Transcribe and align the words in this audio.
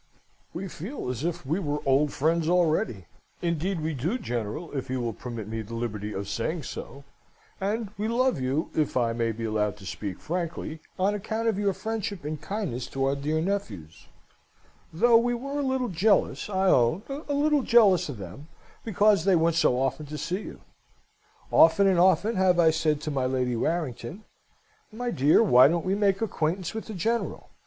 We 0.51 0.67
feel 0.67 1.09
as 1.11 1.23
if 1.23 1.45
we 1.45 1.59
were 1.59 1.79
old 1.85 2.11
friends 2.11 2.49
already; 2.49 3.05
indeed 3.43 3.81
we 3.81 3.93
do, 3.93 4.17
General, 4.17 4.71
if 4.71 4.89
you 4.89 4.99
will 4.99 5.13
permit 5.13 5.47
me 5.47 5.61
the 5.61 5.75
liberty 5.75 6.11
of 6.11 6.27
saying 6.27 6.63
so; 6.63 7.03
and 7.59 7.89
we 7.99 8.07
love 8.07 8.41
you, 8.41 8.71
if 8.73 8.97
I 8.97 9.13
may 9.13 9.31
be 9.31 9.43
allowed 9.45 9.77
to 9.77 9.85
speak 9.85 10.19
frankly, 10.19 10.79
on 10.97 11.13
account 11.13 11.47
of 11.49 11.59
your 11.59 11.73
friendship 11.73 12.25
and 12.25 12.41
kindness 12.41 12.87
to 12.87 13.05
our 13.05 13.15
dear 13.15 13.41
nephews: 13.41 14.07
though 14.91 15.17
we 15.17 15.35
were 15.35 15.59
a 15.59 15.63
little 15.63 15.89
jealous, 15.89 16.49
I 16.49 16.65
own 16.67 17.03
a 17.07 17.35
little 17.35 17.61
jealous 17.61 18.09
of 18.09 18.17
them, 18.17 18.47
because 18.83 19.23
they 19.23 19.35
went 19.35 19.55
so 19.55 19.79
often 19.79 20.07
to 20.07 20.17
see 20.17 20.41
you. 20.41 20.61
Often 21.51 21.85
and 21.85 21.99
often 21.99 22.37
have 22.37 22.59
I 22.59 22.71
said 22.71 23.01
to 23.01 23.11
my 23.11 23.27
Lady 23.27 23.55
Warrington, 23.55 24.23
'My 24.91 25.11
dear, 25.11 25.43
why 25.43 25.67
don't 25.67 25.85
we 25.85 25.93
make 25.93 26.23
acquaintance 26.23 26.73
with 26.73 26.85
the 26.87 26.95
General? 26.95 27.51